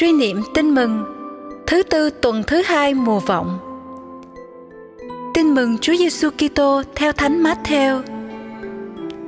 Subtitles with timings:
[0.00, 1.04] Suy niệm tin mừng
[1.66, 3.58] Thứ tư tuần thứ hai mùa vọng
[5.34, 8.02] Tin mừng Chúa Giêsu Kitô theo Thánh Matthew.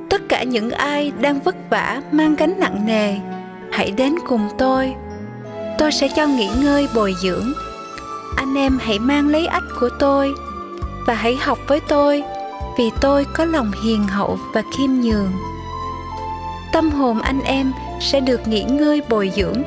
[0.09, 3.15] Tất cả những ai đang vất vả mang gánh nặng nề,
[3.71, 4.93] hãy đến cùng tôi.
[5.77, 7.53] Tôi sẽ cho nghỉ ngơi bồi dưỡng.
[8.37, 10.33] Anh em hãy mang lấy ách của tôi
[11.07, 12.23] và hãy học với tôi
[12.77, 15.31] vì tôi có lòng hiền hậu và khiêm nhường.
[16.71, 19.63] Tâm hồn anh em sẽ được nghỉ ngơi bồi dưỡng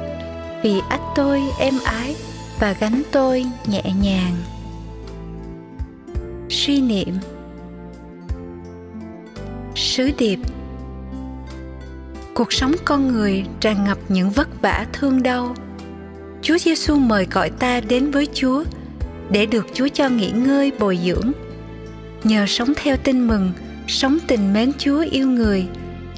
[0.66, 2.16] vì ách tôi êm ái
[2.61, 4.37] và gánh tôi nhẹ nhàng.
[6.48, 7.15] Suy niệm.
[9.75, 10.39] Sứ điệp.
[12.34, 15.55] Cuộc sống con người tràn ngập những vất vả, thương đau.
[16.42, 18.64] Chúa giêsu mời gọi ta đến với chúa
[19.30, 21.33] để được chúa cho nghỉ ngơi, bồi dưỡng.
[22.25, 23.53] Nhờ sống theo tin mừng,
[23.87, 25.67] sống tình mến chúa yêu người,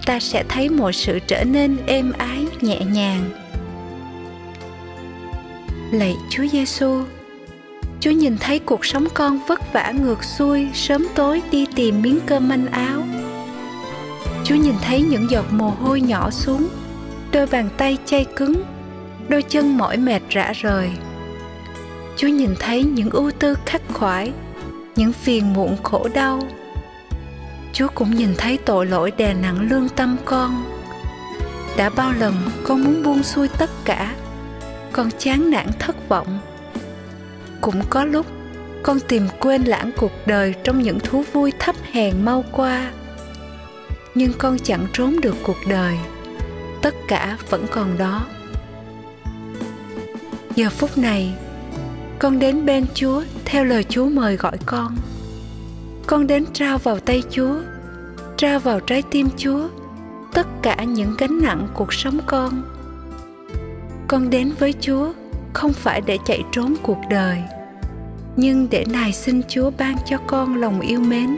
[0.07, 3.38] ta sẽ thấy mọi sự trở nên êm ái, nhẹ nhàng
[5.93, 7.05] lạy chúa giêsu
[8.01, 12.19] chúa nhìn thấy cuộc sống con vất vả ngược xuôi, sớm tối đi tìm miếng
[12.27, 13.03] cơm manh áo.
[14.45, 16.69] Chúa nhìn thấy những giọt mồ hôi nhỏ xuống,
[17.33, 18.63] đôi bàn tay chay cứng,
[19.29, 20.91] đôi chân mỏi mệt rã rời.
[22.17, 24.33] Chúa nhìn thấy những ưu tư khắc khoải,
[24.97, 26.41] những phiền muộn khổ đau.
[27.73, 30.65] Chúa cũng nhìn thấy tội lỗi đè nặng lương tâm con.
[31.77, 34.15] Đã bao lần con muốn buông xuôi tất cả
[34.93, 36.39] con chán nản thất vọng.
[37.61, 38.27] Cũng có lúc,
[38.83, 42.91] con tìm quên lãng cuộc đời trong những thú vui thấp hèn mau qua.
[44.15, 45.97] Nhưng con chẳng trốn được cuộc đời,
[46.83, 48.27] tất cả vẫn còn đó.
[50.55, 51.35] Giờ phút này,
[52.19, 54.97] con đến bên chúa theo lời chúa mời gọi con.
[56.07, 57.55] Con đến trao vào tay chúa,
[58.37, 59.69] trao vào trái tim chúa,
[60.33, 62.78] tất cả những gánh nặng cuộc sống con
[64.09, 65.13] con đến với chúa
[65.53, 67.43] không phải để chạy trốn cuộc đời,
[68.37, 71.37] nhưng để nài xin chúa ban cho con lòng yêu mến.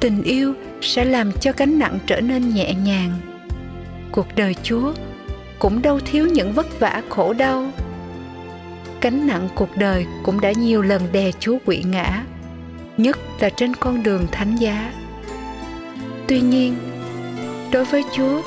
[0.00, 3.12] Tình yêu sẽ làm cho gánh nặng trở nên nhẹ nhàng.
[4.12, 4.92] Cuộc đời chúa
[5.58, 7.66] cũng đâu thiếu những vất vả khổ đau.
[9.00, 12.24] Gánh nặng cuộc đời cũng đã nhiều lần đè chúa quỵ ngã,
[12.96, 14.92] nhất là trên con đường thánh giá.
[16.28, 16.74] Tuy nhiên,
[17.72, 18.42] đối với chúa,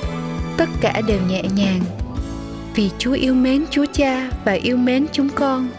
[0.58, 1.82] tất cả đều nhẹ nhàng
[2.76, 5.70] vì Chúa yêu mến Chúa Cha và yêu mến chúng con.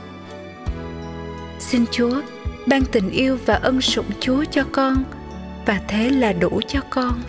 [1.58, 2.20] Xin Chúa
[2.66, 5.04] ban tình yêu và ân sủng Chúa cho con
[5.66, 7.20] và thế là đủ cho con.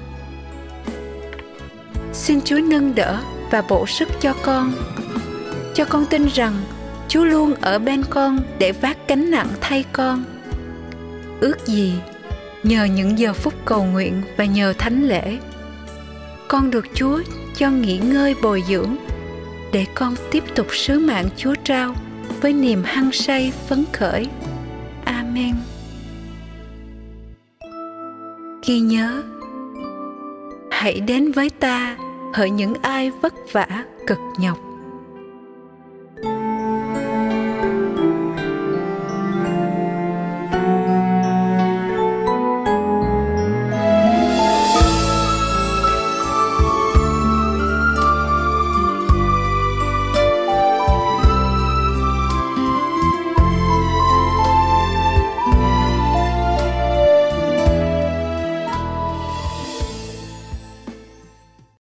[2.14, 3.20] Xin Chúa nâng đỡ
[3.52, 4.74] và bổ sức cho con.
[5.74, 6.54] Cho con tin rằng
[7.08, 10.24] Chúa luôn ở bên con để vác cánh nặng thay con.
[11.40, 11.94] Ước gì
[12.64, 15.38] nhờ những giờ phút cầu nguyện và nhờ thánh lễ,
[16.48, 17.22] con được Chúa
[17.56, 18.96] cho nghỉ ngơi bồi dưỡng
[19.74, 21.96] để con tiếp tục sứ mạng Chúa trao
[22.42, 24.28] với niềm hăng say phấn khởi.
[25.06, 25.56] Amen.
[28.68, 29.24] Ghi nhớ,
[30.72, 31.98] hãy đến với ta
[32.34, 34.73] hỡi những ai vất vả cực nhọc